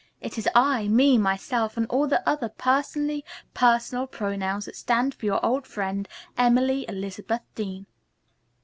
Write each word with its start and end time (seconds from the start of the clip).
"It 0.19 0.39
is 0.39 0.49
I, 0.55 0.87
me, 0.87 1.19
myself 1.19 1.77
and 1.77 1.85
all 1.85 2.07
the 2.07 2.27
other 2.27 2.49
personally 2.49 3.23
personal 3.53 4.07
pronouns 4.07 4.65
that 4.65 4.75
stand 4.75 5.13
for 5.13 5.27
your 5.27 5.45
old 5.45 5.67
friend, 5.67 6.09
Emily 6.35 6.87
Elizabeth 6.89 7.43
Dean." 7.53 7.85